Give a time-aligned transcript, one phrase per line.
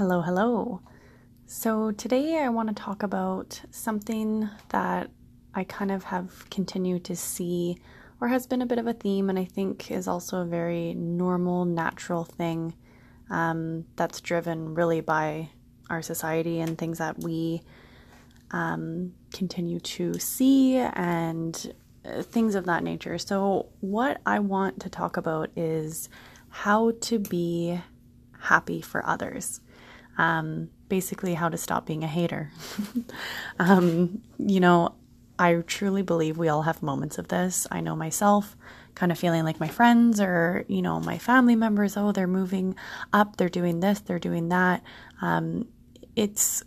[0.00, 0.80] Hello, hello.
[1.44, 5.10] So, today I want to talk about something that
[5.54, 7.76] I kind of have continued to see
[8.18, 10.94] or has been a bit of a theme, and I think is also a very
[10.94, 12.72] normal, natural thing
[13.28, 15.50] um, that's driven really by
[15.90, 17.60] our society and things that we
[18.52, 21.74] um, continue to see and
[22.06, 23.18] uh, things of that nature.
[23.18, 26.08] So, what I want to talk about is
[26.48, 27.78] how to be
[28.38, 29.60] happy for others
[30.20, 32.52] um, basically how to stop being a hater.
[33.58, 34.94] um, you know,
[35.38, 37.66] I truly believe we all have moments of this.
[37.70, 38.54] I know myself
[38.94, 42.74] kind of feeling like my friends or, you know, my family members, oh, they're moving
[43.14, 44.82] up, they're doing this, they're doing that.
[45.22, 45.68] Um,
[46.16, 46.62] it's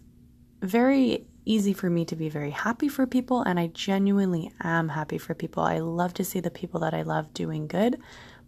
[0.62, 5.20] very easy for me to be very happy for people, and I genuinely am happy
[5.20, 5.62] for people.
[5.62, 8.00] I love to see the people that I love doing good,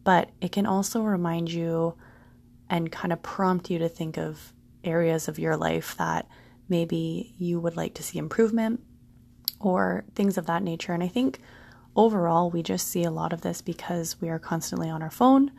[0.03, 1.93] but it can also remind you
[2.71, 4.51] and kind of prompt you to think of
[4.85, 6.27] areas of your life that
[6.69, 8.81] maybe you would like to see improvement
[9.59, 10.93] or things of that nature.
[10.93, 11.39] And I think
[11.95, 15.51] overall, we just see a lot of this because we are constantly on our phone.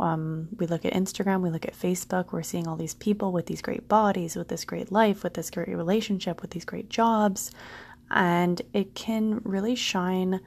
[0.00, 3.46] Um, we look at Instagram, we look at Facebook, we're seeing all these people with
[3.46, 7.52] these great bodies, with this great life, with this great relationship, with these great jobs.
[8.10, 10.40] And it can really shine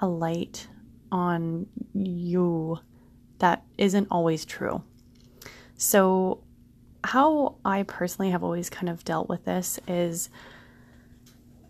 [0.00, 0.68] a light
[1.12, 2.78] on you
[3.40, 4.82] that isn't always true.
[5.76, 6.43] So
[7.04, 10.30] how I personally have always kind of dealt with this is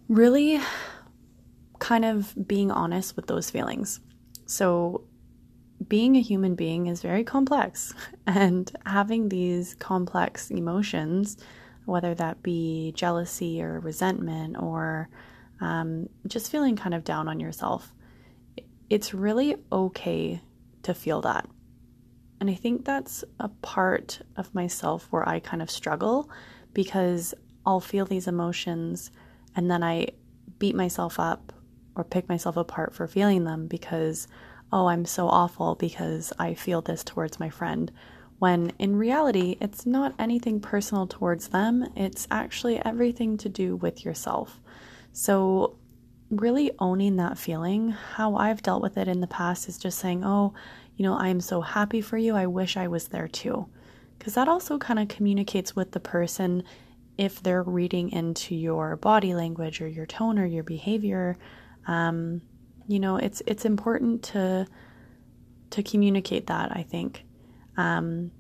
[0.08, 0.60] really
[1.80, 4.00] kind of being honest with those feelings.
[4.46, 5.02] So,
[5.88, 7.92] being a human being is very complex,
[8.28, 11.36] and having these complex emotions,
[11.84, 15.08] whether that be jealousy or resentment or
[15.60, 17.92] um, just feeling kind of down on yourself,
[18.88, 20.40] it's really okay
[20.84, 21.48] to feel that.
[22.44, 26.28] And I think that's a part of myself where I kind of struggle
[26.74, 27.32] because
[27.64, 29.10] I'll feel these emotions
[29.56, 30.08] and then I
[30.58, 31.54] beat myself up
[31.96, 34.28] or pick myself apart for feeling them because,
[34.70, 37.90] oh, I'm so awful because I feel this towards my friend.
[38.40, 44.04] When in reality, it's not anything personal towards them, it's actually everything to do with
[44.04, 44.60] yourself.
[45.14, 45.78] So,
[46.36, 50.24] really owning that feeling, how I've dealt with it in the past is just saying,
[50.24, 50.54] oh,
[50.96, 52.36] you know, I'm so happy for you.
[52.36, 53.66] I wish I was there too.
[54.18, 56.62] Because that also kind of communicates with the person
[57.18, 61.36] if they're reading into your body language or your tone or your behavior.
[61.86, 62.42] Um,
[62.86, 64.66] you know, it's it's important to
[65.70, 66.76] to communicate that.
[66.76, 67.24] I think,
[67.76, 68.30] um,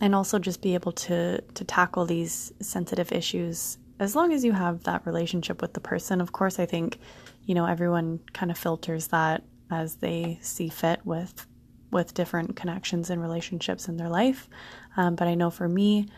[0.00, 4.52] and also just be able to to tackle these sensitive issues as long as you
[4.52, 6.20] have that relationship with the person.
[6.20, 6.98] Of course, I think,
[7.44, 11.46] you know, everyone kind of filters that as they see fit with
[11.90, 14.48] with different connections and relationships in their life.
[14.96, 16.08] Um, but I know for me,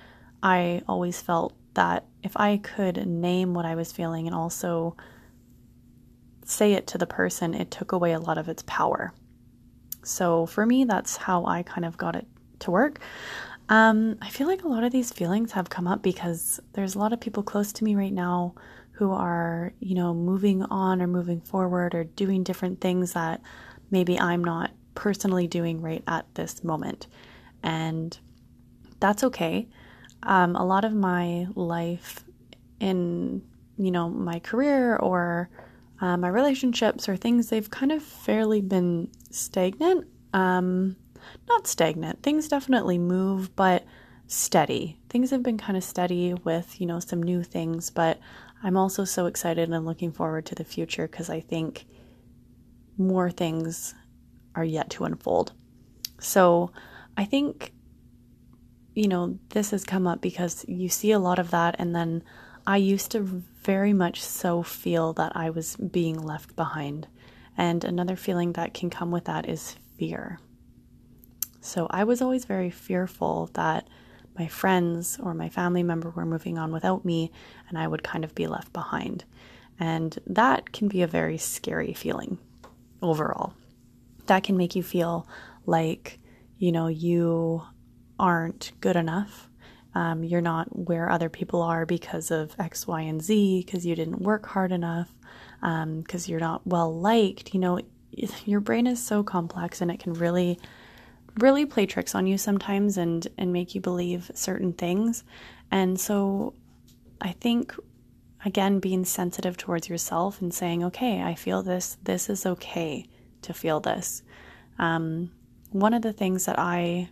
[0.43, 4.97] I always felt that if I could name what I was feeling and also
[6.47, 9.13] say it to the person, it took away a lot of its power.
[10.03, 12.27] So for me, that's how I kind of got it
[12.61, 13.01] to work.
[13.69, 16.99] Um, I feel like a lot of these feelings have come up because there's a
[16.99, 18.55] lot of people close to me right now
[18.93, 23.43] who are, you know, moving on or moving forward or doing different things that
[23.91, 27.09] maybe I'm not personally doing right at this moment.
[27.63, 28.17] And
[29.01, 29.69] that's okay.
[30.23, 32.25] Um, a lot of my life
[32.81, 33.43] in,
[33.77, 35.51] you know, my career or
[36.01, 40.07] uh, my relationships or things, they've kind of fairly been stagnant.
[40.33, 40.97] Um,
[41.49, 42.23] not stagnant.
[42.23, 43.85] Things definitely move, but
[44.27, 44.99] steady.
[45.09, 48.19] Things have been kind of steady with, you know, some new things, but
[48.63, 51.87] I'm also so excited and looking forward to the future because I think
[52.99, 53.95] more things
[54.55, 55.53] are yet to unfold.
[56.19, 56.73] So
[57.17, 57.73] I think,
[58.95, 61.77] you know, this has come up because you see a lot of that.
[61.79, 62.25] And then
[62.67, 67.07] I used to very much so feel that I was being left behind.
[67.57, 70.41] And another feeling that can come with that is fear.
[71.67, 73.89] So I was always very fearful that
[74.39, 77.33] my friends or my family member were moving on without me
[77.69, 79.25] and I would kind of be left behind.
[79.79, 82.39] And that can be a very scary feeling
[83.03, 83.55] overall
[84.27, 85.27] that can make you feel
[85.65, 86.19] like,
[86.59, 87.63] you know, you
[88.19, 89.49] aren't good enough.
[89.95, 93.95] Um, you're not where other people are because of X, Y, and Z, because you
[93.95, 95.11] didn't work hard enough,
[95.61, 97.55] because um, you're not well liked.
[97.55, 97.81] You know,
[98.45, 100.59] your brain is so complex and it can really,
[101.39, 105.25] really play tricks on you sometimes and, and make you believe certain things.
[105.71, 106.55] And so
[107.21, 107.75] I think,
[108.45, 113.07] again, being sensitive towards yourself and saying, okay, I feel this, this is okay
[113.43, 114.23] to feel this.
[114.79, 115.31] Um,
[115.71, 117.11] one of the things that I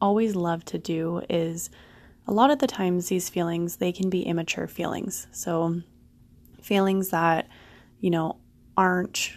[0.00, 1.70] always love to do is
[2.26, 5.26] a lot of the times these feelings they can be immature feelings.
[5.32, 5.82] So
[6.60, 7.48] feelings that
[8.00, 8.36] you know
[8.76, 9.32] aren't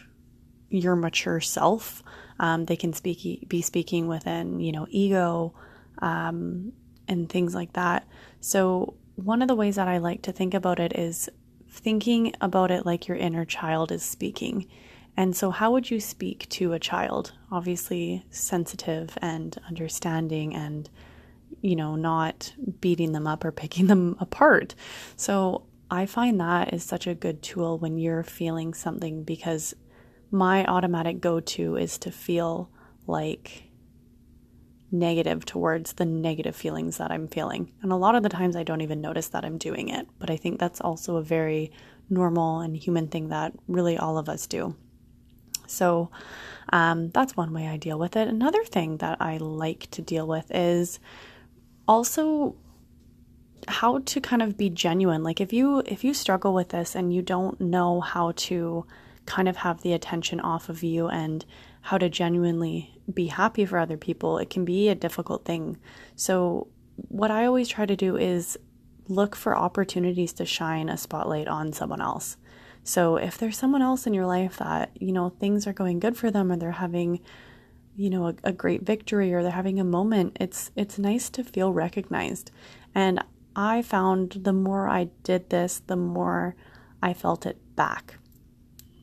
[0.69, 2.03] your mature self.
[2.39, 5.53] Um, they can speak be speaking within you know ego
[5.99, 6.73] um,
[7.07, 8.07] and things like that.
[8.41, 11.29] So one of the ways that I like to think about it is
[11.69, 14.67] thinking about it like your inner child is speaking.
[15.17, 17.31] And so, how would you speak to a child?
[17.51, 20.89] Obviously, sensitive and understanding and,
[21.61, 24.75] you know, not beating them up or picking them apart.
[25.15, 29.73] So, I find that is such a good tool when you're feeling something because
[30.35, 32.69] my automatic go to is to feel
[33.07, 33.63] like
[34.91, 37.71] negative towards the negative feelings that I'm feeling.
[37.81, 40.07] And a lot of the times I don't even notice that I'm doing it.
[40.19, 41.71] But I think that's also a very
[42.09, 44.75] normal and human thing that really all of us do.
[45.67, 46.11] So
[46.71, 48.27] um, that's one way I deal with it.
[48.27, 50.99] Another thing that I like to deal with is
[51.87, 52.55] also
[53.67, 55.23] how to kind of be genuine.
[55.23, 58.85] Like if you if you struggle with this and you don't know how to
[59.25, 61.45] kind of have the attention off of you and
[61.81, 65.77] how to genuinely be happy for other people, it can be a difficult thing.
[66.15, 66.67] So,
[67.09, 68.57] what I always try to do is
[69.07, 72.37] look for opportunities to shine a spotlight on someone else.
[72.83, 76.17] So, if there's someone else in your life that, you know, things are going good
[76.17, 77.19] for them or they're having
[77.97, 81.43] you know a, a great victory or they're having a moment it's it's nice to
[81.43, 82.51] feel recognized
[82.93, 83.23] and
[83.55, 86.55] i found the more i did this the more
[87.01, 88.17] i felt it back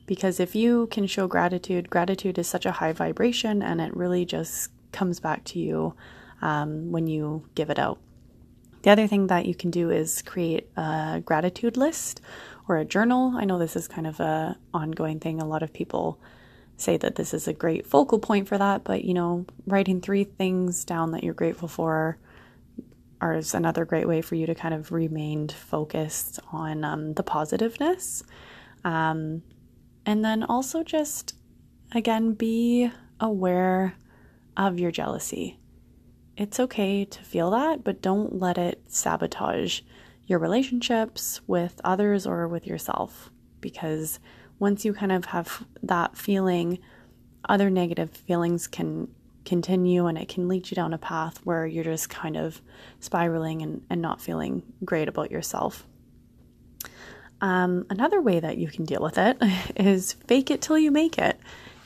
[0.06, 4.24] because if you can show gratitude, gratitude is such a high vibration and it really
[4.24, 5.94] just comes back to you
[6.40, 7.98] um, when you give it out.
[8.82, 12.20] The other thing that you can do is create a gratitude list
[12.68, 13.34] or a journal.
[13.36, 15.40] I know this is kind of a ongoing thing.
[15.40, 16.18] A lot of people
[16.76, 20.24] say that this is a great focal point for that, but you know, writing three
[20.24, 22.18] things down that you're grateful for
[23.22, 28.24] is another great way for you to kind of remain focused on um, the positiveness.
[28.84, 29.42] Um,
[30.04, 31.34] and then also just,
[31.92, 32.90] again, be
[33.20, 33.94] aware
[34.56, 35.58] of your jealousy.
[36.36, 39.80] It's okay to feel that, but don't let it sabotage
[40.26, 43.30] your relationships with others or with yourself.
[43.60, 44.18] Because
[44.58, 46.78] once you kind of have that feeling,
[47.48, 49.08] other negative feelings can
[49.44, 52.62] continue and it can lead you down a path where you're just kind of
[53.00, 55.86] spiraling and, and not feeling great about yourself.
[57.42, 59.36] Um, another way that you can deal with it
[59.76, 61.38] is fake it till you make it.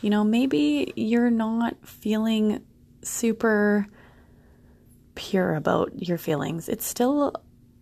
[0.02, 2.62] You know, maybe you're not feeling
[3.02, 3.88] super
[5.14, 6.68] pure about your feelings.
[6.68, 7.34] It's still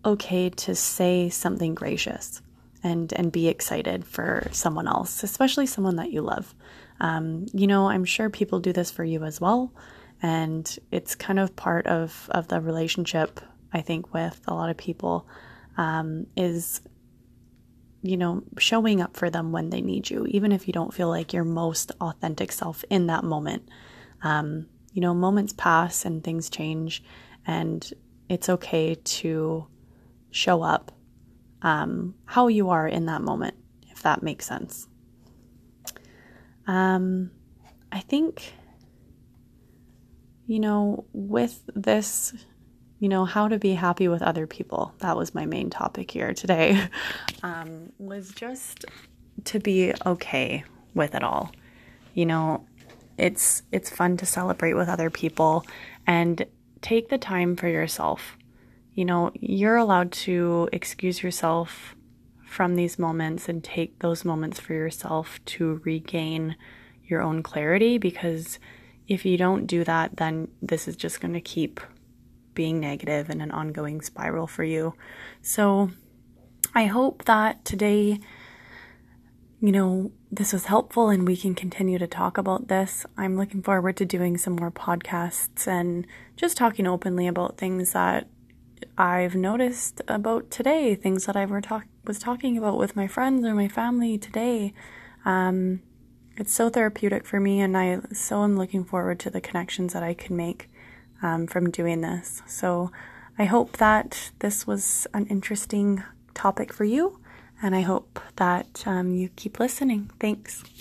[0.05, 2.41] okay to say something gracious
[2.85, 6.55] and and be excited for someone else, especially someone that you love.
[7.01, 9.73] Um, you know, I'm sure people do this for you as well,
[10.23, 13.41] and it's kind of part of of the relationship.
[13.73, 15.27] I think with a lot of people
[15.77, 16.81] um, is
[18.05, 21.09] you know, showing up for them when they need you, even if you don't feel
[21.09, 23.67] like your most authentic self in that moment.
[24.23, 27.03] Um, you know, moments pass and things change,
[27.47, 27.91] and
[28.29, 29.67] it's okay to
[30.31, 30.93] show up
[31.63, 33.55] um, how you are in that moment,
[33.91, 34.87] if that makes sense.
[36.67, 37.31] Um,
[37.91, 38.53] I think,
[40.47, 42.35] you know, with this
[43.05, 44.95] you know, how to be happy with other people.
[45.01, 46.89] That was my main topic here today.
[47.43, 48.87] Um, was just
[49.45, 50.65] to be okay
[50.95, 51.53] with it all.
[52.15, 52.65] You know,
[53.19, 55.67] it's it's fun to celebrate with other people
[56.07, 56.47] and
[56.81, 58.39] take the time for yourself.
[58.95, 61.95] You know, you're allowed to excuse yourself
[62.47, 66.57] from these moments and take those moments for yourself to regain
[67.05, 68.59] your own clarity because
[69.07, 71.81] if you don't do that, then this is just going to keep
[72.55, 74.95] being negative and an ongoing spiral for you.
[75.43, 75.91] So
[76.75, 78.21] I hope that today,
[79.61, 83.07] you know, this was helpful and we can continue to talk about this.
[83.17, 86.07] I'm looking forward to doing some more podcasts and
[86.37, 88.29] just talking openly about things that
[88.99, 93.45] I've noticed about today, things that I were talk- was talking about with my friends
[93.45, 94.75] or my family today.
[95.25, 95.81] Um,
[96.37, 100.03] it's so therapeutic for me, and I so am looking forward to the connections that
[100.03, 100.69] I can make
[101.25, 102.43] um, from doing this.
[102.47, 102.93] So
[103.39, 106.05] I hope that this was an interesting
[106.35, 107.19] topic for you,
[107.63, 110.11] and I hope that um, you keep listening.
[110.21, 110.65] Thanks.